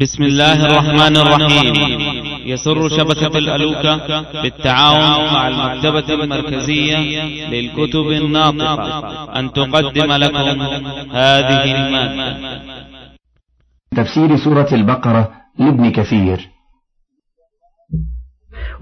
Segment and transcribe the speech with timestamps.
[0.00, 1.74] بسم الله الرحمن الرحيم.
[2.46, 6.98] يسر شبكة الألوكة بالتعاون مع المكتبة المركزية
[7.48, 9.38] للكتب الناطقة.
[9.38, 10.62] أن تقدم لكم
[11.12, 12.36] هذه المادة.
[13.96, 16.48] تفسير سورة البقرة لابن كثير.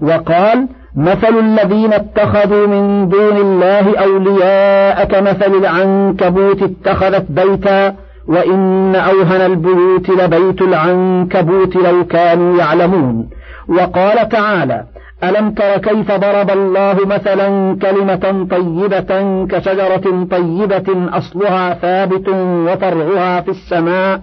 [0.01, 10.09] وقال مثل الذين اتخذوا من دون الله أولياء كمثل العنكبوت اتخذت بيتا وإن أوهن البيوت
[10.09, 13.29] لبيت العنكبوت لو كانوا يعلمون.
[13.67, 14.83] وقال تعالى
[15.23, 22.27] ألم تر كيف ضرب الله مثلا كلمة طيبة كشجرة طيبة أصلها ثابت
[22.67, 24.21] وفرعها في السماء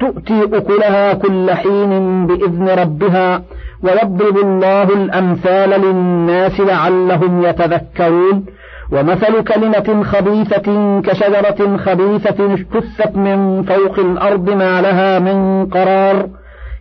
[0.00, 3.42] تؤتي أكلها كل حين بإذن ربها
[3.82, 8.44] ويضرب الله الأمثال للناس لعلهم يتذكرون.
[8.92, 16.28] ومثل كلمة خبيثة كشجرة خبيثة اجتثت من فوق الأرض ما لها من قرار.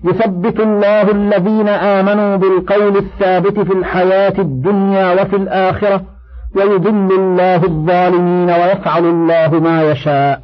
[0.06, 6.02] يثبت الله الذين آمنوا بالقول الثابت في الحياة الدنيا وفي الآخرة
[6.56, 10.42] ويضل الله الظالمين ويفعل الله ما يشاء.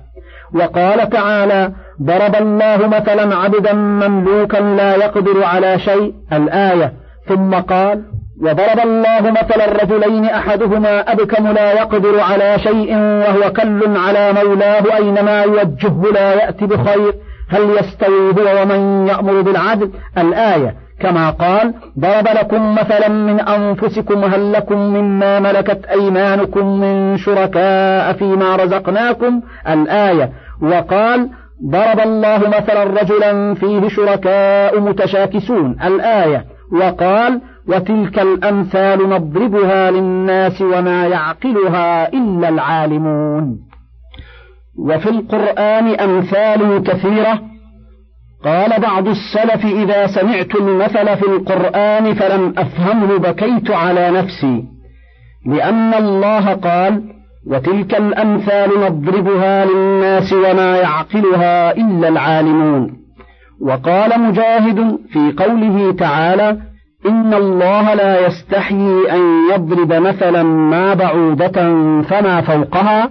[0.55, 6.93] وقال تعالى ضرب الله مثلا عبدا مملوكا لا يقدر على شيء الآية.
[7.27, 8.03] ثم قال
[8.41, 15.41] وضرب الله مثل الرجلين أحدهما أبكم لا يقدر على شيء وهو كل على مولاه أينما
[15.43, 17.13] يوجهه لا يأتي بخير.
[17.49, 24.53] هل يستوي هو ومن يأمر بالعدل؟ الآية كما قال ضرب لكم مثلا من أنفسكم هل
[24.53, 30.29] لكم مما ملكت أيمانكم من شركاء فيما رزقناكم؟ الآية
[30.61, 31.29] وقال
[31.69, 35.77] ضرب الله مثلا رجلا فيه شركاء متشاكسون.
[35.85, 43.59] الآية وقال وتلك الأمثال نضربها للناس وما يعقلها إلا العالمون.
[44.79, 47.41] وفي القرآن أمثال كثيرة.
[48.45, 54.63] قال بعض السلف إذا سمعت المثل في القرآن فلم أفهمه بكيت على نفسي.
[55.45, 57.03] لأن الله قال
[57.47, 62.99] وتلك الأمثال نضربها للناس وما يعقلها إلا العالمون.
[63.61, 66.68] وقال مجاهد في قوله تعالى
[67.05, 71.51] إن الله لا يستحيي أن يضرب مثلا ما بعوضة
[72.01, 73.09] فما فوقها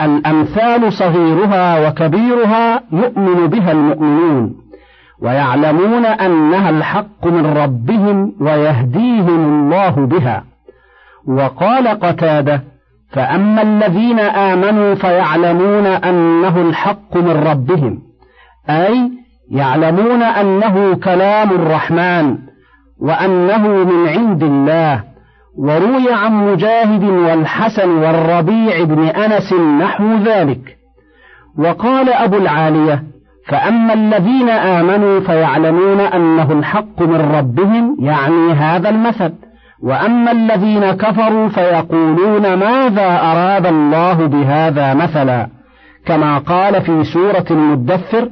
[0.00, 4.54] الأمثال صغيرها وكبيرها يؤمن بها المؤمنون
[5.22, 10.44] ويعلمون أنها الحق من ربهم ويهديهم الله بها.
[11.26, 12.62] وقال قتادة
[13.12, 17.98] فأما الذين آمنوا فيعلمون أنه الحق من ربهم
[18.70, 19.10] أي
[19.50, 22.49] يعلمون أنه كلام الرحمن
[23.00, 25.02] وأنه من عند الله.
[25.58, 30.76] وروي عن مجاهد والحسن والربيع بن أنس نحو ذلك.
[31.58, 33.02] وقال أبو العالية
[33.48, 39.32] فأما الذين آمنوا فيعلمون أنه الحق من ربهم يعني هذا المثل.
[39.82, 45.48] وأما الذين كفروا فيقولون ماذا أراد الله بهذا مثلا؟
[46.06, 48.28] كما قال في سورة المدثر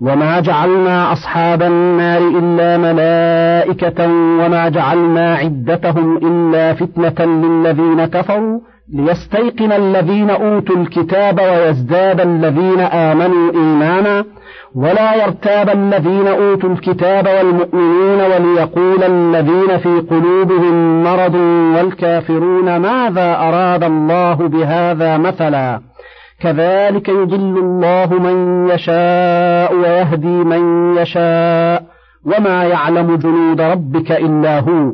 [0.00, 4.06] وما جعلنا أصحاب النار إلا ملائكة
[4.40, 8.60] وما جعلنا عدتهم إلا فتنة للذين كفروا
[8.94, 14.24] ليستيقن الذين أوتوا الكتاب ويزداد الذين آمنوا إيمانا
[14.74, 21.34] ولا يرتاب الذين أوتوا الكتاب والمؤمنون وليقول الذين في قلوبهم مرض
[21.76, 25.89] والكافرون ماذا أراد الله بهذا مثلا
[26.40, 31.84] كذلك يضل الله من يشاء ويهدي من يشاء
[32.26, 34.92] وما يعلم جنود ربك إلا هو.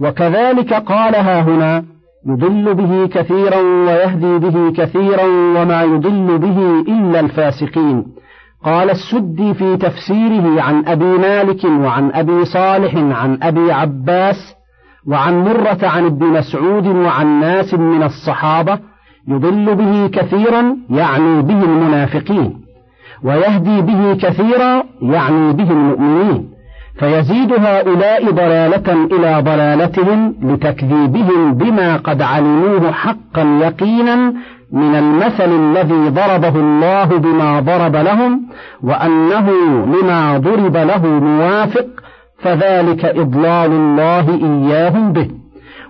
[0.00, 1.84] وكذلك قالها هنا
[2.26, 8.04] يضل به كثيرا ويهدي به كثيرا وما يضل به إلا الفاسقين.
[8.64, 14.54] قال السدي في تفسيره عن أبي مالك وعن أبي صالح عن أبي عباس
[15.08, 18.78] وعن مرة عن ابن مسعود وعن ناس من الصحابة
[19.28, 22.60] يضل به كثيرا يعني به المنافقين
[23.24, 26.52] ويهدي به كثيرا يعني به المؤمنين
[26.98, 34.34] فيزيد هؤلاء ضلالة إلى ضلالتهم لتكذيبهم بما قد علموه حقا يقينا
[34.72, 38.42] من المثل الذي ضربه الله بما ضرب لهم
[38.82, 39.50] وأنه
[39.86, 41.86] لما ضرب له موافق
[42.38, 45.28] فذلك إضلال الله إياهم به.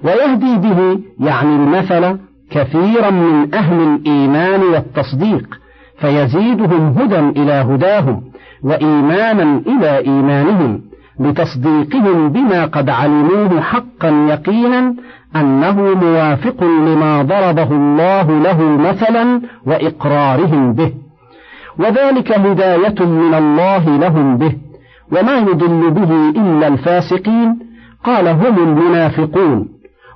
[0.04, 2.18] ويهدي به يعني المثل
[2.54, 5.58] كثيرا من أهل الإيمان والتصديق
[6.00, 8.22] فيزيدهم هدى إلى هداهم
[8.64, 10.80] وإيمانا إلى إيمانهم
[11.20, 14.94] بتصديقهم بما قد علموه حقا يقينا
[15.36, 20.92] أنه موافق لما ضربه الله له مثلا وإقرارهم به.
[21.78, 24.52] وذلك هداية من الله لهم به
[25.12, 27.58] وما يضل به إلا الفاسقين
[28.04, 29.68] قال هم المنافقون.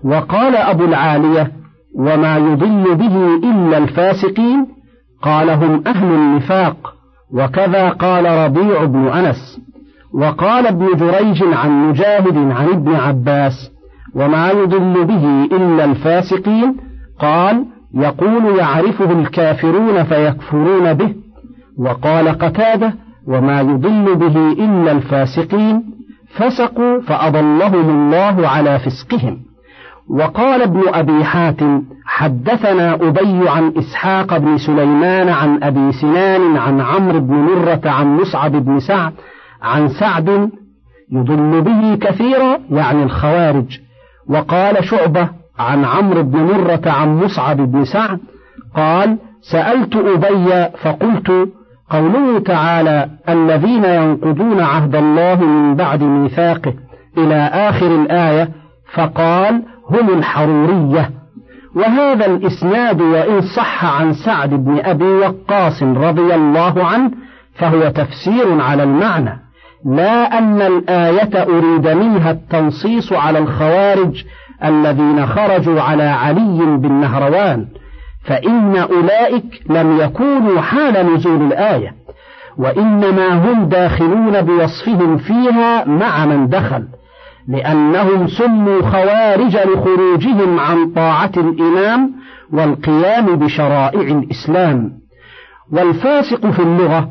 [0.05, 1.53] وقال أبو العالية
[1.97, 4.67] وما يضل به إلا الفاسقين
[5.23, 6.95] قال هم أهل النفاق
[7.35, 9.61] وكذا قال ربيع بن أنس
[10.15, 13.71] وقال ابن جريج عن مجاهد عن ابن عباس
[14.15, 16.77] وما يضل به إلا الفاسقين
[17.19, 17.65] قال
[17.95, 21.15] يقول يعرفه الكافرون فيكفرون به
[21.79, 22.95] وقال قتادة
[23.29, 25.83] وما يضل به إلا الفاسقين
[26.37, 29.46] فسقوا فأضلهم الله على فسقهم
[30.11, 37.21] وقال ابن أبي حاتم حدثنا أبي عن إسحاق بن سليمان عن أبي سنان عن عمرو
[37.21, 39.13] بن مرة عن مصعب بن سعد
[39.63, 40.51] عن سعد
[41.13, 43.79] يضل به كثيرا يعني الخوارج.
[44.29, 48.19] وقال شعبة عن عمرو بن مرة عن مصعب بن سعد
[48.77, 49.19] قال
[49.51, 51.49] سألت أبي فقلت
[51.91, 56.75] قوله تعالى الذين ينقضون عهد الله من بعد ميثاقه
[57.19, 58.49] إلى آخر الآية
[58.95, 61.11] فقال هم الحرورية.
[61.77, 67.11] وهذا الإسناد وإن صح عن سعد بن أبي وقاص رضي الله عنه
[67.55, 69.41] فهو تفسير على المعنى.
[69.87, 74.25] لا أن الآية أريد منها التنصيص على الخوارج
[74.65, 77.67] الذين خرجوا على علي بن نهروان.
[78.25, 81.95] فإن أولئك لم يكونوا حال نزول الآية.
[82.59, 86.85] وإنما هم داخلون بوصفهم فيها مع من دخل.
[87.49, 92.13] لأنهم سموا خوارج لخروجهم عن طاعة الإمام
[92.53, 94.93] والقيام بشرائع الإسلام.
[95.73, 97.11] والفاسق في اللغة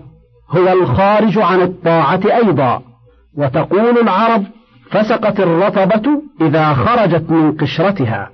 [0.50, 2.82] هو الخارج عن الطاعة أيضا.
[3.38, 4.44] وتقول العرب
[4.92, 8.30] فسقت الرطبة إذا خرجت من قشرتها.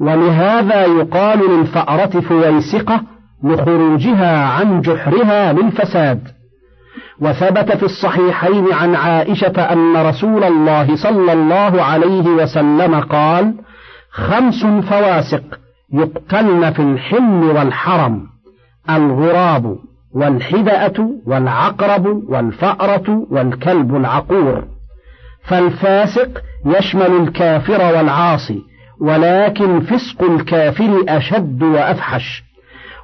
[0.00, 3.02] ولهذا يقال للفأرة فويسقة
[3.44, 6.20] لخروجها عن جحرها للفساد.
[7.20, 13.54] وثبت في الصحيحين عن عائشة أن رسول الله صلى الله عليه وسلم قال
[14.10, 15.42] خمس فواسق
[15.92, 18.26] يقتلن في الحل والحرم
[18.90, 19.76] الغراب
[20.14, 24.64] والحدأة والعقرب والفأرة والكلب العقور.
[25.44, 26.28] فالفاسق
[26.66, 28.62] يشمل الكافر والعاصي
[29.00, 32.44] ولكن فسق الكافر أشد وأفحش.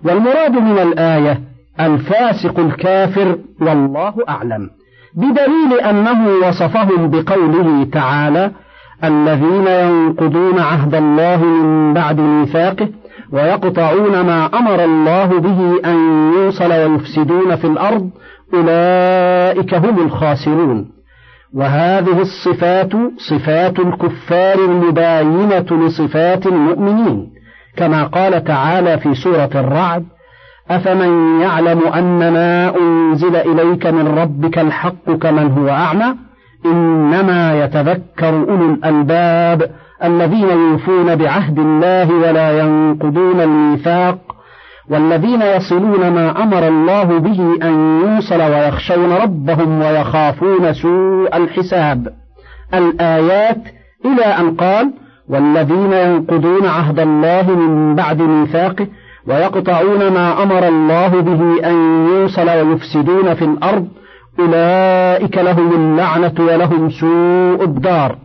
[0.05, 1.50] والمراد من الآية
[1.81, 4.71] الفاسق الكافر والله أعلم.
[5.15, 8.51] بدليل أنه وصفهم بقوله تعالى
[9.05, 12.89] الذين ينقضون عهد الله من بعد ميثاقه
[13.33, 15.97] ويقطعون ما أمر الله به أن
[16.35, 18.11] يوصل ويفسدون في الأرض
[18.55, 20.91] أولئك هم الخاسرون.
[21.55, 22.93] وهذه الصفات
[23.31, 27.31] صفات الكفار المباينة لصفات المؤمنين
[27.77, 30.05] كما قال تعالى في سورة الرعد
[30.71, 36.15] أفمن يعلم أن ما أنزل إليك من ربك الحق كمن هو أعمى؟
[36.67, 39.71] إنما يتذكر أولو الألباب
[40.05, 44.19] الذين يوفون بعهد الله ولا ينقضون الميثاق
[44.91, 52.09] والذين يصلون ما أمر الله به أن يوصل ويخشون ربهم ويخافون سوء الحساب
[52.75, 53.63] الآيات
[54.05, 54.93] إلى أن قال
[55.29, 58.87] والذين ينقضون عهد الله من بعد ميثاقه
[59.29, 63.89] ويقطعون ما أمر الله به أن يوصل ويفسدون في الأرض
[64.39, 68.17] أولئك لهم اللعنة ولهم سوء الدار.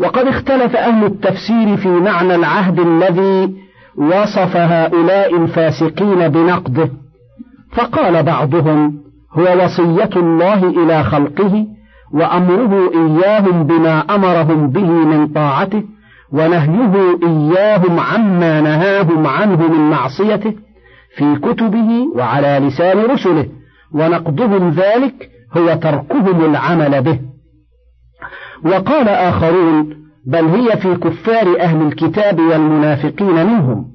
[0.00, 3.54] وقد اختلف أهل التفسير في معنى العهد الذي
[3.96, 6.90] وصف هؤلاء الفاسقين بنقده.
[7.72, 8.94] فقال بعضهم
[9.32, 11.66] هو وصية الله إلى خلقه
[12.12, 15.82] وأمره إياهم بما أمرهم به من طاعته
[16.32, 20.54] ونهيه إياهم عما نهاهم عنه من معصيته
[21.16, 23.46] في كتبه وعلى لسان رسله
[23.92, 27.18] ونقضهم ذلك هو تركهم العمل به.
[28.64, 29.96] وقال آخرون
[30.26, 33.86] بل هي في كفار أهل الكتاب والمنافقين منهم.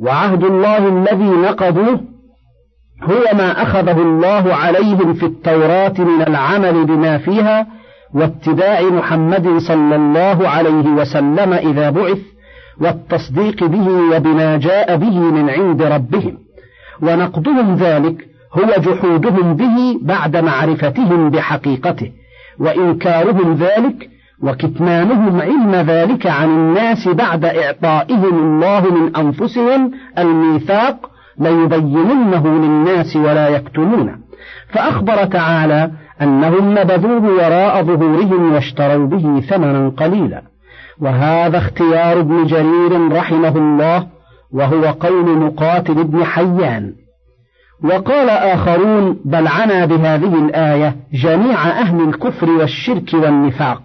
[0.00, 2.00] وعهد الله الذي نقضوه
[3.02, 7.66] هو ما أخذه الله عليهم في التوراة من العمل بما فيها
[8.14, 12.18] واتباع محمد صلى الله عليه وسلم إذا بعث
[12.80, 16.38] والتصديق به وبما جاء به من عند ربهم.
[17.02, 22.12] ونقضهم ذلك هو جحودهم به بعد معرفتهم بحقيقته.
[22.58, 24.10] وإنكارهم ذلك
[24.42, 34.16] وكتمانهم علم ذلك عن الناس بعد إعطائهم الله من أنفسهم الميثاق ليبيننه للناس ولا يكتمونه
[34.68, 35.90] فأخبر تعالى
[36.22, 40.42] أنهم نبذوه وراء ظهورهم واشتروا به ثمنا قليلا.
[41.00, 44.06] وهذا اختيار ابن جرير رحمه الله
[44.52, 46.92] وهو قول مقاتل ابن حيان.
[47.84, 53.82] وقال آخرون بل عنا بهذه الآية جميع أهل الكفر والشرك والنفاق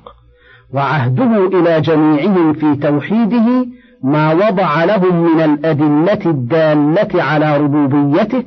[0.74, 3.66] وعهده إلى جميعهم في توحيده
[4.04, 8.44] ما وضع لهم من الأدلة الدالة على ربوبيته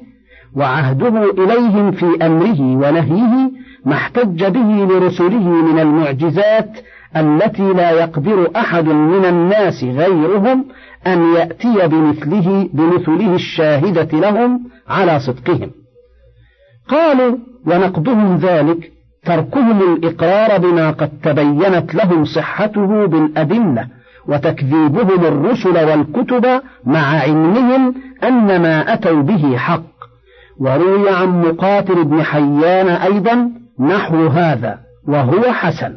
[0.56, 3.50] وعهده إليهم في أمره ونهيه
[3.88, 6.70] ما احتج به لرسله من المعجزات
[7.16, 10.64] التي لا يقدر أحد من الناس غيرهم
[11.06, 15.70] أن يأتي بمثله بمثله الشاهدة لهم على صدقهم.
[16.88, 18.92] قالوا ونقضهم ذلك
[19.24, 23.86] تركهم الإقرار بما قد تبينت لهم صحته بالأدلة
[24.28, 29.98] وتكذيبهم الرسل والكتب مع علمهم أن ما أتوا به حق
[30.60, 35.96] وروي عن مقاتل بن حيان أيضا نحو هذا وهو حسن.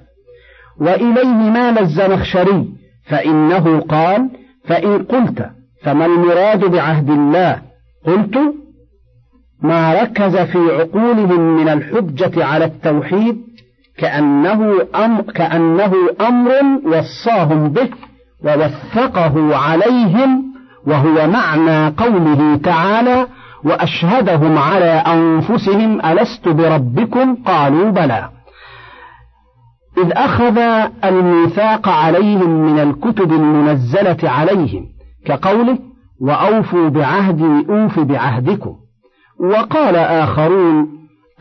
[0.79, 2.65] وإليه مال الزمخشري
[3.05, 4.29] فإنه قال
[4.65, 5.49] فإن قلت
[5.83, 7.61] فما المراد بعهد الله؟
[8.05, 8.37] قلت
[9.61, 13.41] ما ركز في عقولهم من الحجة على التوحيد
[13.97, 16.51] كأنه أمر, كأنه أمر
[16.85, 17.89] وصاهم به
[18.43, 20.43] ووثقه عليهم
[20.87, 23.27] وهو معنى قوله تعالى
[23.63, 28.29] وأشهدهم على أنفسهم ألست بربكم؟ قالوا بلى.
[29.97, 30.57] إذ أخذ
[31.03, 34.85] الميثاق عليهم من الكتب المنزلة عليهم
[35.25, 35.77] كقوله
[36.21, 38.75] وأوفوا بعهدي أوف بعهدكم.
[39.39, 40.87] وقال آخرون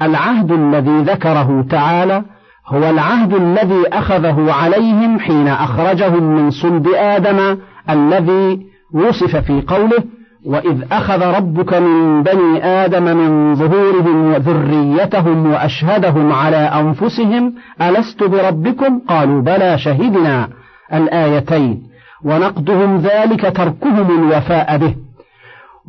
[0.02, 2.24] العهد الذي ذكره تعالى
[2.66, 7.58] هو العهد الذي أخذه عليهم حين أخرجهم من صلب آدم
[7.90, 10.04] الذي وصف في قوله
[10.46, 19.42] وإذ أخذ ربك من بني آدم من ظهورهم وذريتهم وأشهدهم على أنفسهم ألست بربكم؟ قالوا
[19.42, 20.48] بلى شهدنا
[20.92, 21.82] الآيتين.
[22.24, 24.94] ونقضهم ذلك تركهم الوفاء به.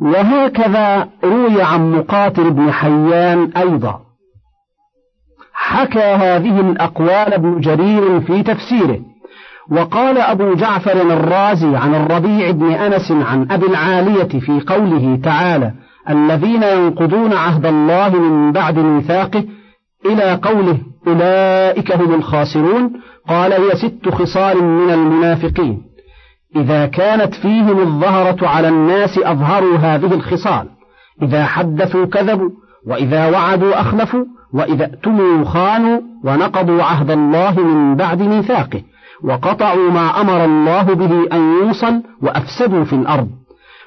[0.00, 4.00] وهكذا روي عن مقاتل بن حيان أيضا.
[5.54, 9.11] حكى هذه الأقوال ابن جرير في تفسيره.
[9.70, 15.72] وقال أبو جعفر الرازي عن الربيع بن أنس عن أبي العالية في قوله تعالى
[16.10, 19.44] الذين ينقضون عهد الله من بعد ميثاقه
[20.06, 22.92] إلى قوله أولئك هم الخاسرون
[23.28, 25.82] قال هي ست خصال من المنافقين.
[26.56, 30.68] إذا كانت فيهم الظهرة على الناس أظهروا هذه الخصال.
[31.22, 32.50] إذا حدثوا كذبوا
[32.86, 38.82] وإذا وعدوا أخلفوا وإذا ائتموا خانوا ونقضوا عهد الله من بعد ميثاقه.
[39.24, 43.28] وقطعوا ما أمر الله به أن يوصل وأفسدوا في الأرض.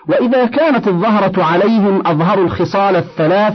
[0.09, 3.53] وإذا كانت الظهرة عليهم أظهروا الخصال الثلاث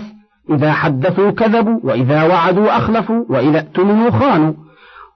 [0.50, 4.52] إذا حدثوا كذبوا وإذا وعدوا أخلفوا وإذا ائتمنوا خانوا.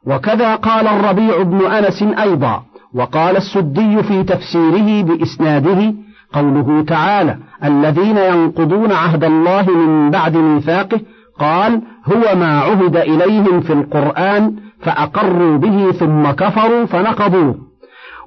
[0.06, 2.62] وكذا قال الربيع بن أنس أيضا
[2.94, 5.94] وقال السدي في تفسيره بإسناده
[6.32, 11.00] قوله تعالى الذين ينقضون عهد الله من بعد ميثاقه
[11.40, 17.54] قال هو ما عهد إليهم في القرآن فأقروا به ثم كفروا فنقضوه.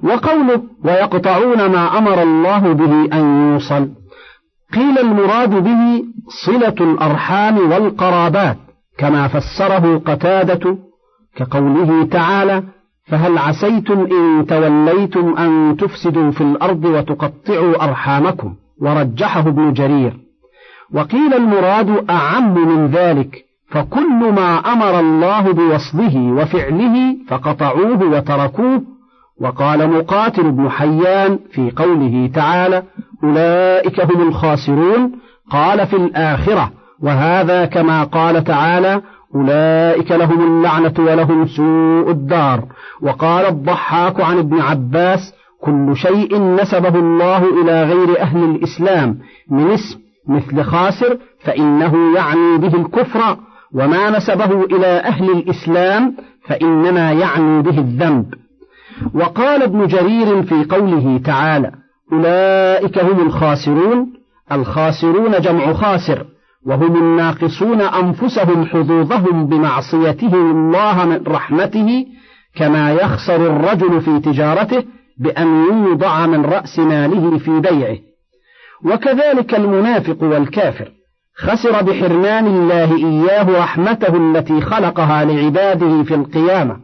[0.02, 3.88] وقوله ويقطعون ما أمر الله به أن يوصل.
[4.74, 6.04] قيل المراد به
[6.46, 8.56] صلة الأرحام والقرابات
[8.98, 10.78] كما فسره قتادة
[11.36, 12.62] كقوله تعالى
[13.06, 20.27] فهل عسيتم إن توليتم أن تفسدوا في الأرض وتقطعوا أرحامكم ورجحه ابن جرير.
[20.94, 28.82] وقيل المراد أعم من ذلك فكل ما أمر الله بوصله وفعله فقطعوه وتركوه
[29.40, 32.82] وقال مقاتل بن حيان في قوله تعالى
[33.24, 35.12] أولئك هم الخاسرون
[35.50, 36.70] قال في الآخرة
[37.02, 39.02] وهذا كما قال تعالى
[39.34, 42.64] أولئك لهم اللعنة ولهم سوء الدار.
[43.02, 49.18] وقال الضحاك عن ابن عباس كل شيء نسبه الله إلى غير أهل الإسلام
[49.50, 53.36] من اسم مثل خاسر فإنه يعني به الكفر
[53.74, 56.16] وما نسبه إلى أهل الإسلام
[56.48, 58.34] فإنما يعني به الذنب.
[59.14, 61.72] وقال ابن جرير في قوله تعالى
[62.12, 64.12] أولئك هم الخاسرون
[64.52, 66.26] الخاسرون جمع خاسر
[66.66, 72.06] وهم الناقصون أنفسهم حظوظهم بمعصيته الله من رحمته
[72.56, 74.84] كما يخسر الرجل في تجارته
[75.18, 77.96] بأن يوضع من رأس ماله في بيعه.
[78.84, 80.88] وكذلك المنافق والكافر
[81.36, 86.76] خسر بحرمان الله إياه رحمته التي خلقها لعباده في القيامة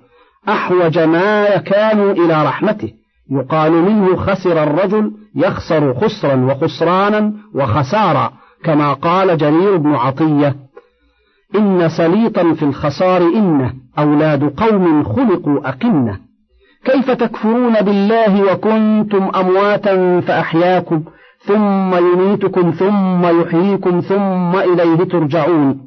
[0.48, 2.92] أحوج ما كانوا إلى رحمته.
[3.30, 8.32] يقال منه خسر الرجل يخسر خسرا وخسرانا وخسارا
[8.64, 10.56] كما قال جرير بن عطية.
[11.56, 16.18] إن سليطا في الخسار إنه أولاد قوم خلقوا أقنة
[16.84, 21.04] كيف تكفرون بالله وكنتم أمواتا فأحياكم؟
[21.46, 25.80] ثم يميتكم ثم يحييكم ثم إليه ترجعون.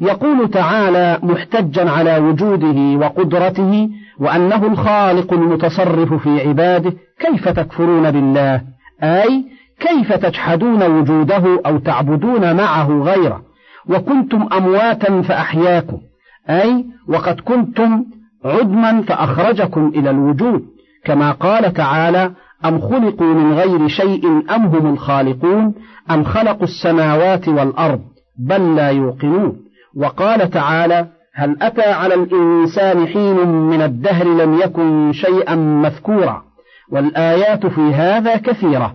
[0.00, 3.88] يقول تعالى محتجا على وجوده وقدرته
[4.18, 8.62] وأنه الخالق المتصرف في عباده كيف تكفرون بالله؟
[9.02, 9.44] أي
[9.80, 13.42] كيف تجحدون وجوده أو تعبدون معه غيره؟
[13.88, 15.98] وكنتم أمواتا فأحياكم.
[16.50, 18.04] أي وقد كنتم
[18.44, 20.62] عدما فأخرجكم إلى الوجود
[21.04, 22.30] كما قال تعالى
[22.64, 25.74] أم خلقوا من غير شيء أم هم الخالقون؟
[26.10, 28.00] أم خلقوا السماوات والأرض
[28.38, 29.56] بل لا يوقنون؟
[29.96, 36.42] وقال تعالى هل أتى على الإنسان حين من الدهر لم يكن شيئا مذكورا؟
[36.92, 38.94] والآيات في هذا كثيرة.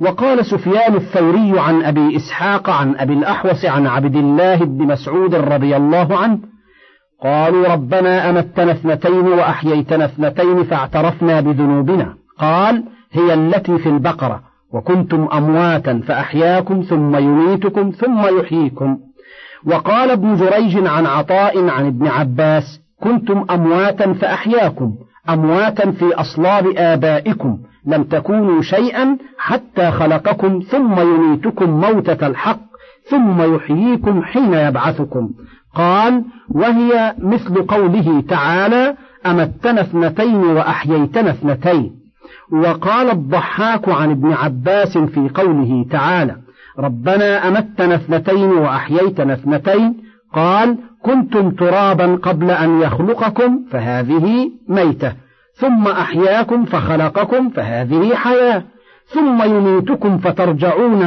[0.00, 5.76] وقال سفيان الثوري عن أبي إسحاق عن أبي الأحوص عن عبد الله بن مسعود رضي
[5.76, 6.38] الله عنه
[7.22, 12.25] قالوا ربنا أمتنا اثنتين وأحييتنا اثنتين فاعترفنا بذنوبنا.
[12.38, 18.98] قال هي التي في البقرة وكنتم أمواتا فأحياكم ثم يميتكم ثم يحييكم.
[19.66, 24.94] وقال ابن جريج عن عطاء عن ابن عباس كنتم أمواتا فأحياكم
[25.30, 32.60] أمواتا في أصلاب آبائكم لم تكونوا شيئا حتى خلقكم ثم يميتكم موتة الحق
[33.10, 35.30] ثم يحييكم حين يبعثكم.
[35.74, 38.94] قال وهي مثل قوله تعالى
[39.26, 42.05] أمتنا اثنتين وأحييتنا اثنتين.
[42.52, 46.36] وقال الضحاك عن ابن عباس في قوله تعالى
[46.78, 49.94] ربنا أمتنا اثنتين وأحييتنا اثنتين.
[50.34, 55.12] قال كنتم ترابا قبل أن يخلقكم فهذه ميتة.
[55.54, 58.62] ثم أحياكم فخلقكم فهذه حياة.
[59.06, 61.02] ثم يميتكم فترجعون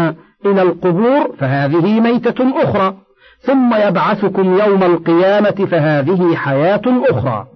[0.45, 2.95] إلى القبور فهذه ميتة أخرى.
[3.39, 7.47] ثم يبعثكم يوم القيامة فهذه حياة أخرى.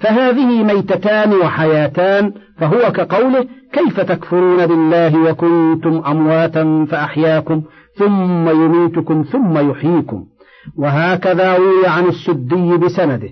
[0.00, 7.62] فهذه ميتتان وحياتان فهو كقوله كيف تكفرون بالله وكنتم أمواتا فأحياكم
[7.98, 10.24] ثم يميتكم ثم يحييكم.
[10.76, 13.28] وهكذا روي عن السدي بسنده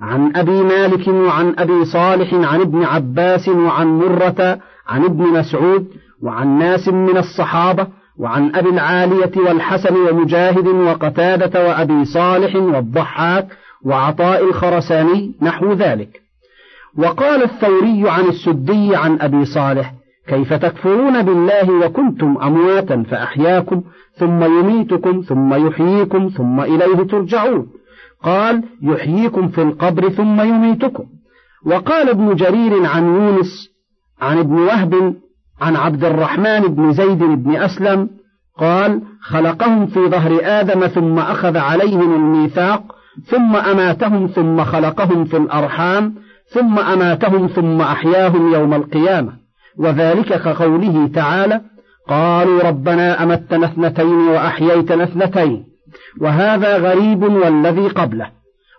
[0.00, 5.86] عن أبي مالك وعن أبي صالح عن ابن عباس وعن مرة عن ابن مسعود
[6.22, 7.86] وعن ناس من الصحابة
[8.18, 13.46] وعن أبي العالية والحسن ومجاهد وقتادة وأبي صالح والضحاك
[13.86, 16.20] وعطاء الخرساني نحو ذلك.
[16.98, 19.92] وقال الثوري عن السدي عن أبي صالح
[20.28, 23.82] كيف تكفرون بالله وكنتم أمواتا فأحياكم
[24.18, 27.66] ثم يميتكم ثم يحييكم ثم إليه ترجعون.
[28.22, 31.04] قال يحييكم في القبر ثم يميتكم.
[31.66, 33.68] وقال ابن جرير عن يونس
[34.20, 35.14] عن ابن وهب
[35.60, 38.08] عن عبد الرحمن بن زيد بن أسلم
[38.58, 46.14] قال خلقهم في ظهر آدم ثم أخذ عليهم الميثاق ثم أماتهم ثم خلقهم في الأرحام
[46.48, 49.32] ثم أماتهم ثم أحياهم يوم القيامة.
[49.78, 51.60] وذلك كقوله تعالى
[52.08, 55.64] قالوا ربنا أمتنا اثنتين وأحييتنا اثنتين.
[56.20, 58.30] وهذا غريب والذي قبله.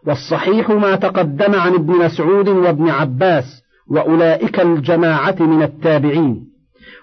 [0.08, 6.57] والصحيح ما تقدم عن ابن مسعود وابن عباس وأولئك الجماعة من التابعين.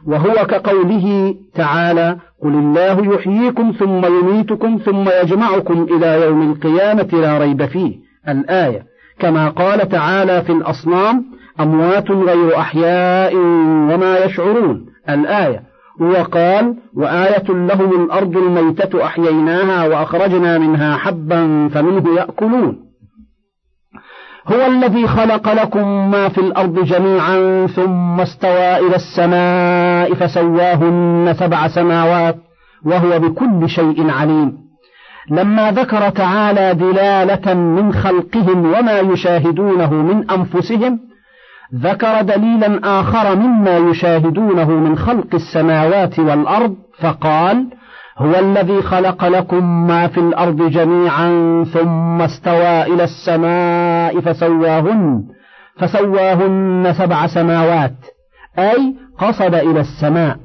[0.07, 7.67] وهو كقوله تعالى قل الله يحييكم ثم يميتكم ثم يجمعكم إلى يوم القيامة لا ريب
[7.67, 7.97] فيه.
[8.29, 8.83] الآية
[9.19, 11.25] كما قال تعالى في الأصنام
[11.61, 13.37] أموات غير أحياء
[13.91, 14.87] وما يشعرون.
[15.09, 15.63] الآية
[16.01, 22.84] وقال وآية لهم الأرض الميتة أحييناها وأخرجنا منها حبا فمنه يأكلون.
[24.53, 32.37] هو الذي خلق لكم ما في الأرض جميعا ثم استوى إلى السماء فسواهن سبع سماوات
[32.85, 34.65] وهو بكل شيء عليم.
[35.31, 41.01] لما ذكر تعالى دلالة من خلقهم وما يشاهدونه من أنفسهم
[41.75, 47.67] ذكر دليلا آخر مما يشاهدونه من خلق السماوات والأرض فقال
[48.19, 51.29] هو الذي خلق لكم ما في الأرض جميعا
[51.73, 55.25] ثم استوى إلى السماء فسواهن
[55.79, 57.95] فسواهن سبع سماوات
[58.59, 60.37] أي قصد إلى السماء.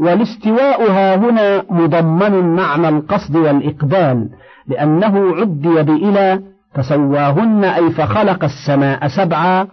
[0.00, 4.28] والاستواء ها هنا مضمن معنى القصد والإقبال
[4.68, 6.40] لأنه عدي بإلى
[6.74, 9.66] فسواهن أي فخلق السماء سبعا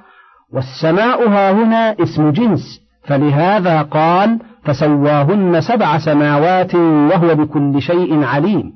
[0.54, 8.74] والسماء ها هنا اسم جنس فلهذا قال فسواهن سبع سماوات وهو بكل شيء عليم.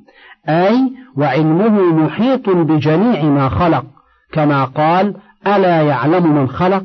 [0.48, 3.84] أي وعلمه محيط بجميع ما خلق.
[4.32, 5.14] كما قال
[5.46, 6.84] ألا يعلم من خلق؟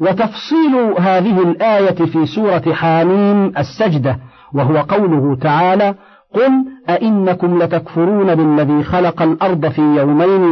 [0.00, 4.18] وتفصيل هذه الآية في سورة حاميم السجدة
[4.54, 5.94] وهو قوله تعالى
[6.34, 6.50] قل
[6.90, 10.42] أئنكم لتكفرون بالذي خلق الأرض في يومين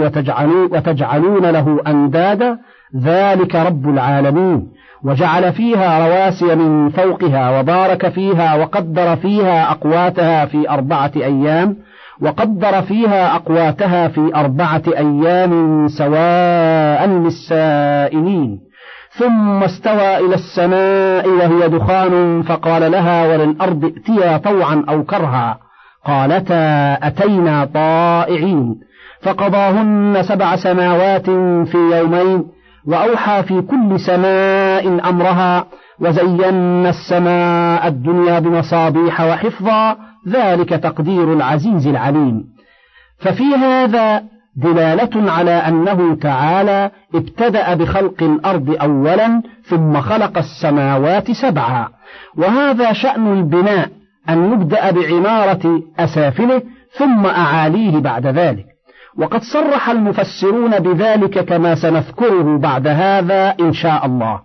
[0.73, 2.59] وتجعلون, له أندادا؟
[3.03, 4.69] ذلك رب العالمين.
[5.05, 11.77] وجعل فيها رواسي من فوقها وبارك فيها وقدر فيها أقواتها في أربعة أيام
[12.21, 18.61] وقدر فيها أقواتها في أربعة أيام سواء للسائلين.
[19.11, 25.59] ثم استوى إلى السماء وهي دخان فقال لها وللأرض ائتيا طوعا أو كرها
[26.07, 28.81] قالتا أتينا طائعين
[29.23, 31.31] فقضاهن سبع سماوات
[31.71, 32.45] في يومين
[32.87, 35.67] وأوحى في كل سماء أمرها
[36.01, 39.97] وزينا السماء الدنيا بمصابيح وحفظا
[40.29, 42.45] ذلك تقدير العزيز العليم.
[43.19, 44.23] ففي هذا
[44.57, 51.89] دلالة على أنه تعالى ابتدأ بخلق الأرض أولا ثم خلق السماوات سبعا.
[52.37, 53.89] وهذا شأن البناء
[54.29, 56.63] أن يبدأ بعمارة أسافله
[56.99, 58.72] ثم أعاليه بعد ذلك.
[59.19, 64.41] وقد صرح المفسرون بذلك كما سنذكره بعد هذا إن شاء الله.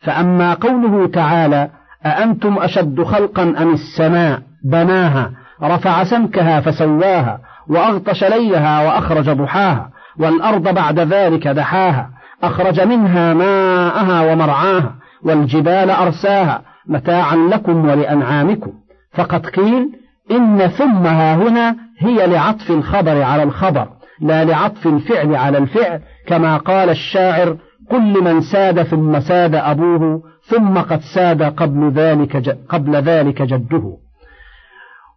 [0.00, 1.70] فأما قوله تعالى
[2.06, 5.30] أأنتم أشد خلقا أم السماء بناها
[5.62, 12.10] رفع سمكها فسواها وأغطش ليلها وأخرج ضحاها والأرض بعد ذلك دحاها
[12.42, 18.72] أخرج منها ماءها ومرعاها والجبال أرساها متاعا لكم ولأنعامكم.
[19.14, 19.88] فقد قيل
[20.30, 23.88] إن ثمها هنا هي لعطف الخبر على الخبر
[24.20, 26.00] لا لعطف الفعل على الفعل.
[26.26, 27.56] كما قال الشاعر
[27.90, 33.96] قل لمن ساد ثم ساد أبوه ثم قد ساد قبل ذلك قبل ذلك جده.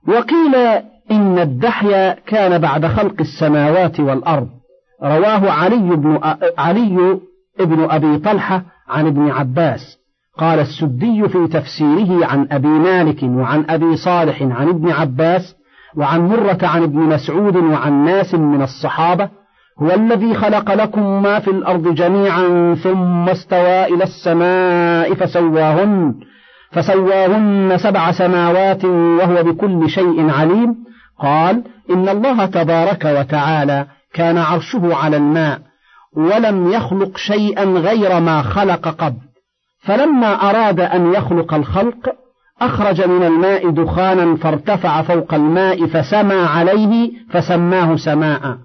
[0.07, 0.55] وقيل
[1.11, 4.49] إن الدحي كان بعد خلق السماوات والأرض.
[5.03, 6.19] رواه علي بن
[6.57, 7.19] علي
[7.59, 9.97] ابن أبي طلحة عن ابن عباس.
[10.37, 15.55] قال السدي في تفسيره عن أبي مالك وعن أبي صالح عن ابن عباس
[15.97, 19.29] وعن مرة عن ابن مسعود وعن ناس من الصحابة
[19.81, 26.15] هو الذي خلق لكم ما في الأرض جميعا ثم استوى إلى السماء فسواهن
[26.71, 30.75] فسواهن سبع سماوات وهو بكل شيء عليم.
[31.19, 35.59] قال إن الله تبارك وتعالى كان عرشه على الماء
[36.17, 39.19] ولم يخلق شيئا غير ما خلق قبل
[39.79, 42.15] فلما أراد أن يخلق الخلق
[42.61, 48.57] أخرج من الماء دخانا فارتفع فوق الماء فسمى عليه فسماه سماء.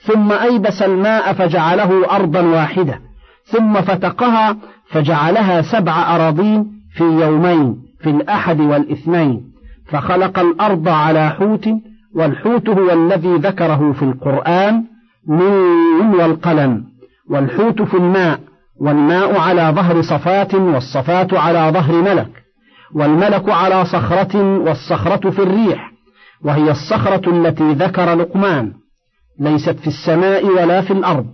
[0.00, 3.00] ثم أيبس الماء فجعله أرضا واحدة.
[3.44, 4.56] ثم فتقها
[4.90, 9.40] فجعلها سبع أراضين في يومين في الأحد والإثنين.
[9.86, 11.68] فخلق الأرض على حوت
[12.14, 14.84] والحوت هو الذي ذكره في القرآن
[15.28, 16.84] من والقلم.
[17.30, 18.40] والحوت في الماء
[18.80, 22.47] والماء على ظهر صفات والصفات على ظهر ملك.
[22.94, 25.92] والملك على صخرة والصخرة في الريح
[26.44, 28.72] وهي الصخرة التي ذكر لقمان
[29.40, 31.26] ليست في السماء ولا في الأرض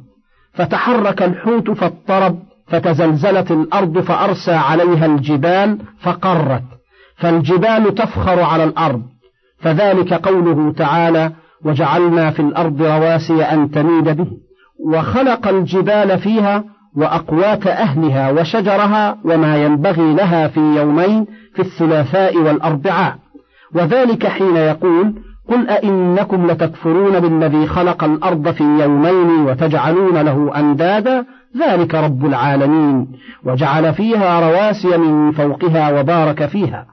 [0.53, 6.63] فتحرك الحوت فاضطرب فتزلزلت الأرض فأرسى عليها الجبال فقرت
[7.17, 9.03] فالجبال تفخر على الأرض
[9.59, 11.33] فذلك قوله تعالى
[11.65, 14.27] وجعلنا في الأرض رواسي أن تميد به
[14.87, 16.65] وخلق الجبال فيها
[16.97, 23.17] وأقوات أهلها وشجرها وما ينبغي لها في يومين في الثلاثاء والأربعاء.
[23.75, 25.15] وذلك حين يقول
[25.49, 31.25] قل أئنكم لتكفرون بالذي خلق الأرض في يومين وتجعلون له أندادا؟
[31.59, 33.09] ذلك رب العالمين.
[33.45, 36.87] وجعل فيها رواسي من فوقها وبارك فيها.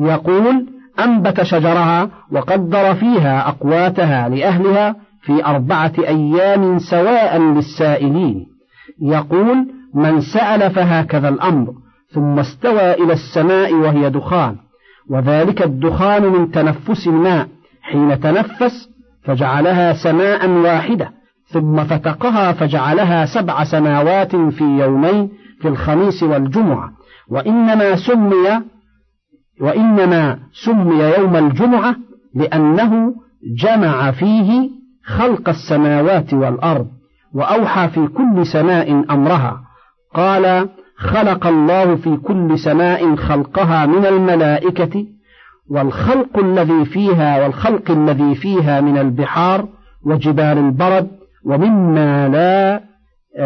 [0.00, 0.66] يقول
[1.04, 8.57] أنبت شجرها وقدر فيها أقواتها لأهلها في أربعة أيام سواء للسائلين.
[9.02, 11.72] يقول من سأل فهكذا الأمر
[12.12, 14.56] ثم استوى إلى السماء وهي دخان
[15.10, 17.48] وذلك الدخان من تنفس الماء
[17.82, 18.88] حين تنفس
[19.22, 21.10] فجعلها سماء واحدة
[21.48, 25.30] ثم فتقها فجعلها سبع سماوات في يومين
[25.60, 26.90] في الخميس والجمعة
[27.28, 28.62] وإنما سمي
[29.60, 31.96] وإنما سمي يوم الجمعة
[32.34, 33.14] لأنه
[33.56, 34.70] جمع فيه
[35.04, 36.88] خلق السماوات والأرض.
[37.34, 39.60] وأوحى في كل سماء أمرها.
[40.14, 45.06] قال خلق الله في كل سماء خلقها من الملائكة
[45.70, 49.68] والخلق الذي فيها والخلق الذي فيها من البحار
[50.06, 51.08] وجبال البرد
[51.44, 52.80] ومما لا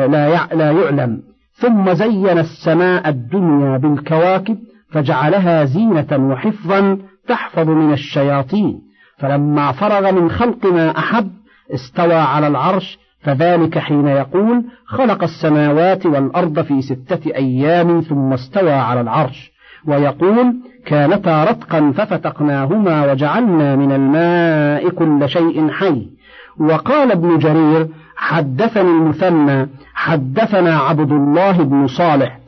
[0.07, 1.23] لا لا يعلم.
[1.53, 4.59] ثم زين السماء الدنيا بالكواكب
[4.92, 8.81] فجعلها زينة وحفظا تحفظ من الشياطين.
[9.18, 11.31] فلما فرغ من خلق ما أحب
[11.75, 19.01] استوى على العرش فذلك حين يقول خلق السماوات والأرض في ستة أيام ثم استوى على
[19.01, 19.53] العرش.
[19.87, 20.55] ويقول
[20.87, 26.07] كانتا رتقا ففتقناهما وجعلنا من الماء كل شيء حي.
[26.59, 32.39] وقال ابن جرير حدثني المثنى حدثنا عبد الله بن صالح.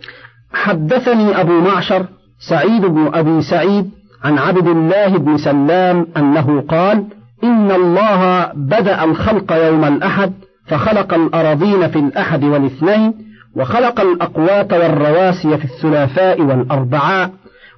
[0.53, 2.07] حدثني أبو معشر
[2.39, 3.91] سعيد بن أبي سعيد
[4.25, 7.05] عن عبد الله بن سلام أنه قال
[7.45, 10.33] إن الله بدأ الخلق يوم الأحد
[10.67, 13.15] فخلق الأراضين في الأحد والاثنين
[13.57, 17.31] وخلق الأقوات والرواسي في الثلاثاء والأربعاء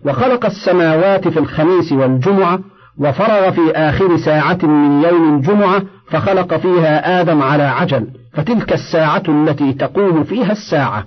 [0.04, 2.60] وخلق السماوات في الخميس والجمعة
[2.98, 9.72] وفرغ في آخر ساعة من يوم الجمعة فخلق فيها آدم على عجل فتلك الساعة التي
[9.72, 11.04] تقوم فيها الساعة.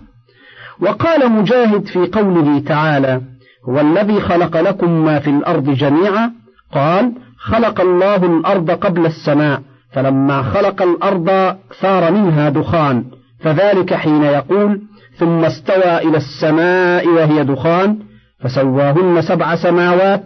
[0.82, 3.22] وقال مجاهد في قوله تعالى
[3.70, 6.32] هو الذي خلق لكم ما في الأرض جميعا؟
[6.74, 9.62] قال خلق الله الأرض قبل السماء.
[9.94, 13.06] فلما خلق الأرض ثار منها دخان
[13.40, 14.82] فذلك حين يقول
[15.18, 18.00] ثم استوى إلى السماء وهي دخان
[18.40, 20.24] فسواهن سبع سماوات.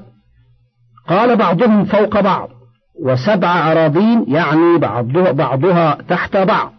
[1.09, 2.49] قال بعضهم فوق بعض
[3.05, 6.73] وسبع أراضين يعني بعضها, بعضها تحت بعض.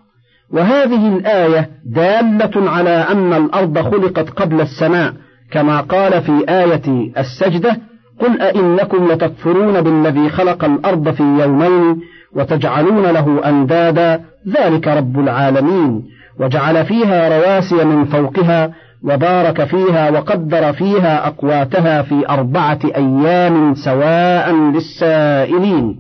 [0.51, 5.15] وهذه الآية دالة على أن الأرض خلقت قبل السماء
[5.51, 7.77] كما قال في آية السجدة
[8.21, 12.01] قل أئنكم لتكفرون بالذي خلق الأرض في يومين
[12.37, 16.03] وتجعلون له أندادا ذلك رب العالمين.
[16.41, 18.71] وجعل فيها رواسي من فوقها
[19.05, 25.97] وبارك فيها وقدر فيها أقواتها في أربعة أيام سواء للسائلين.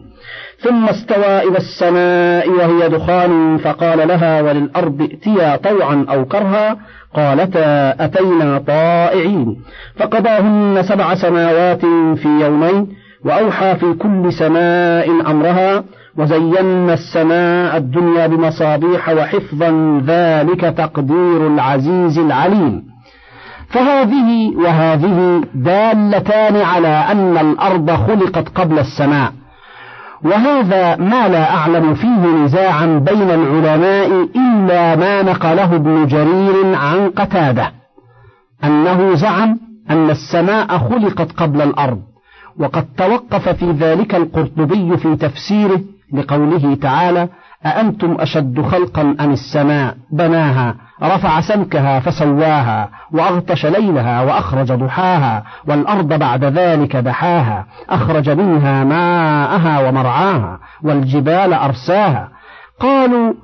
[0.59, 6.77] ثم استوى إلى السماء وهي دخان فقال لها وللأرض ائتيا طوعا أو كرها؟
[7.14, 9.57] قالتا أتينا طائعين.
[9.97, 11.81] فقضاهن سبع سماوات
[12.16, 12.88] في يومين
[13.25, 15.85] وأوحى في كل سماء أمرها
[16.18, 22.83] وزينا السماء الدنيا بمصابيح وحفظا ذلك تقدير العزيز العليم.
[23.68, 29.33] فهذه وهذه دالتان على أن الأرض خلقت قبل السماء.
[30.24, 37.72] وهذا ما لا أعلم فيه نزاعا بين العلماء إلا ما نقله ابن جرير عن قتادة.
[38.64, 39.59] أنه زعم
[39.90, 42.00] أن السماء خلقت قبل الأرض
[42.59, 45.81] وقد توقف في ذلك القرطبي في تفسيره
[46.14, 47.29] لقوله تعالى
[47.66, 56.44] أأنتم أشد خلقا أم السماء؟ بناها رفع سمكها فسواها وأغطش ليلها وأخرج ضحاها والأرض بعد
[56.44, 62.29] ذلك دحاها أخرج منها ماءها ومرعاها والجبال أرساها.
[62.81, 63.35] قالوا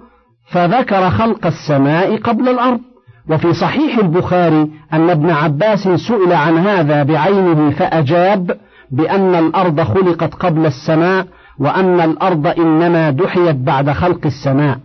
[0.51, 2.81] فذكر خلق السماء قبل الأرض.
[3.31, 8.57] وفي صحيح البخاري أن ابن عباس سئل عن هذا بعينه فأجاب
[8.91, 11.27] بأن الأرض خلقت قبل السماء
[11.61, 14.79] وأن الأرض إنما دحيت بعد خلق السماء.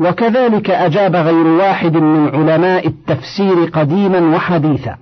[0.00, 4.96] وكذلك أجاب غير واحد من علماء التفسير قديما وحديثا.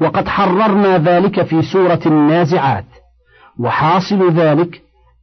[0.00, 2.84] وقد حررنا ذلك في سورة النازعات.
[3.60, 4.82] وحاصل ذلك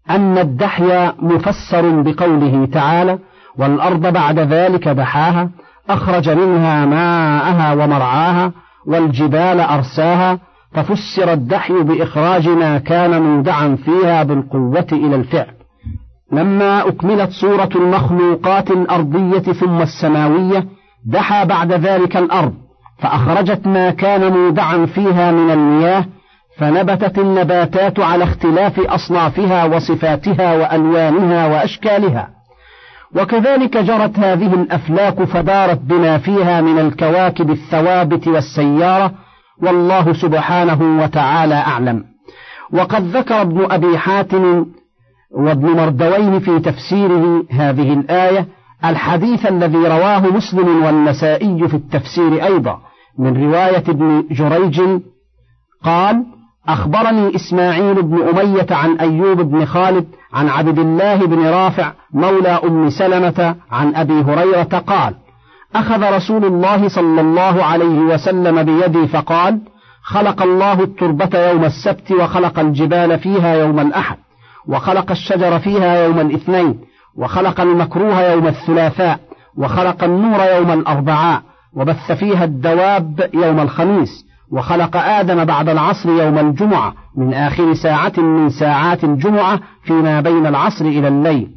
[0.09, 3.19] أن الدحي مفسر بقوله تعالى
[3.57, 5.49] والأرض بعد ذلك دحاها
[5.89, 8.51] أخرج منها ماءها ومرعاها
[8.87, 10.39] والجبال أرساها
[10.73, 15.53] ففسر الدحي بإخراج ما كان مودعا فيها بالقوة إلى الفعل.
[16.31, 20.65] لما أكملت صورة المخلوقات الأرضية ثم السماوية
[21.05, 22.53] دحى بعد ذلك الأرض
[22.99, 26.05] فأخرجت ما كان مودعا فيها من المياه
[26.57, 32.29] فنبتت النباتات على اختلاف أصنافها وصفاتها وألوانها وأشكالها.
[33.15, 39.11] وكذلك جرت هذه الأفلاك فدارت بما فيها من الكواكب الثوابت والسيارة
[39.61, 42.03] والله سبحانه وتعالى أعلم.
[42.73, 44.65] وقد ذكر ابن أبي حاتم
[45.31, 48.47] وابن مردوين في تفسيره هذه الآية
[48.85, 52.79] الحديث الذي رواه مسلم والنسائي في التفسير أيضا
[53.19, 54.81] من رواية ابن جريج
[55.83, 56.25] قال
[56.67, 62.89] أخبرني إسماعيل بن أمية عن أيوب بن خالد عن عبد الله بن رافع مولى أم
[62.89, 65.15] سلمة عن أبي هريرة قال
[65.75, 69.59] أخذ رسول الله صلى الله عليه وسلم بيدي فقال
[70.03, 74.17] خلق الله التربة يوم السبت وخلق الجبال فيها يوم الأحد
[74.67, 76.79] وخلق الشجر فيها يوم الاثنين
[77.17, 79.19] وخلق المكروه يوم الثلاثاء
[79.57, 81.41] وخلق النور يوم الأربعاء
[81.73, 88.49] وبث فيها الدواب يوم الخميس وخلق آدم بعد العصر يوم الجمعة من آخر ساعة من
[88.49, 91.49] ساعات الجمعة فيما بين العصر إلى الليل.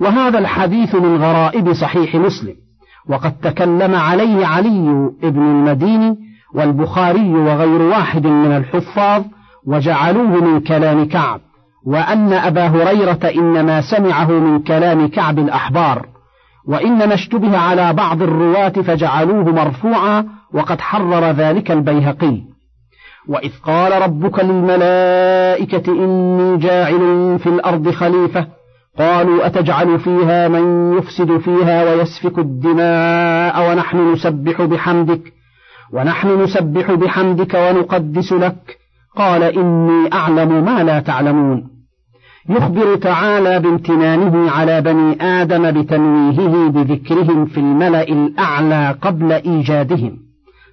[0.00, 2.63] وهذا الحديث من غرائب صحيح مسلم.
[3.08, 6.16] وقد تكلم عليه علي بن المديني
[6.54, 9.22] والبخاري وغير واحد من الحفاظ
[9.66, 11.40] وجعلوه من كلام كعب
[11.86, 16.06] وأن أبا هريرة إنما سمعه من كلام كعب الأحبار
[16.68, 22.42] وإنما اشتبه على بعض الرواة فجعلوه مرفوعا وقد حرر ذلك البيهقي.
[23.28, 28.46] وإذ قال ربك للملائكة إني جاعل في الأرض خليفة
[28.98, 35.32] قالوا أتجعل فيها من يفسد فيها ويسفك الدماء ونحن نسبح بحمدك
[35.92, 38.78] ونحن نسبح بحمدك ونقدس لك.
[39.16, 41.70] قال إني أعلم ما لا تعلمون.
[42.48, 50.16] يخبر تعالى بامتنانه على بني آدم بتنويهه بذكرهم في الملأ الأعلى قبل إيجادهم.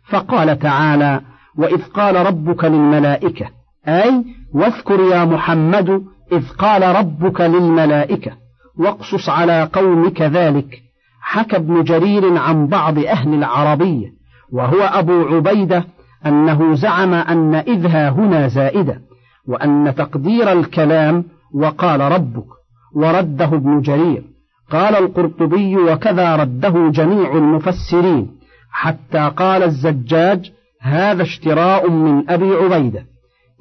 [0.10, 1.22] فقال تعالى
[1.58, 3.46] وإذ قال ربك للملائكة
[3.88, 8.32] أي واذكر يا محمد إذ قال ربك للملائكة
[8.78, 10.82] واقصص على قومك ذلك.
[11.22, 14.08] حكى ابن جرير عن بعض أهل العربية
[14.54, 15.86] وهو أبو عبيدة
[16.26, 19.02] أنه زعم أن إذها هنا زائدة
[19.48, 22.48] وأن تقدير الكلام وقال ربك
[22.96, 24.24] ورده ابن جرير.
[24.72, 28.32] قال القرطبي وكذا رده جميع المفسرين
[28.72, 33.06] حتى قال الزجاج هذا اشتراء من أبي عبيدة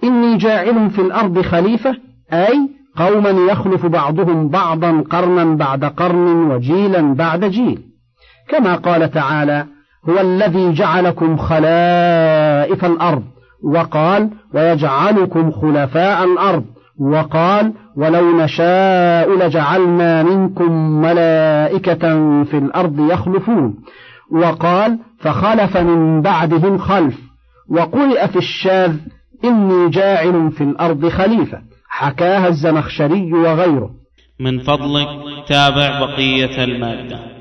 [0.05, 1.97] إني جاعل في الأرض خليفة
[2.33, 7.83] أي قوما يخلف بعضهم بعضا قرنا بعد قرن وجيلا بعد جيل.
[8.49, 9.67] كما قال تعالى
[10.09, 13.23] هو الذي جعلكم خلائف الأرض
[13.65, 16.65] وقال ويجعلكم خلفاء الأرض
[17.01, 21.99] وقال ولو نشاء لجعلنا منكم ملائكة
[22.45, 23.75] في الأرض يخلفون.
[24.33, 27.19] وقال فخلف من بعدهم خلف
[27.71, 28.97] وقرئ في الشاذ
[29.45, 31.70] إني جاعل في الأرض خليفة.
[31.91, 33.91] حكاها الزمخشري وغيره.
[34.39, 35.09] من فضلك
[35.49, 37.40] تابع بقية المادة.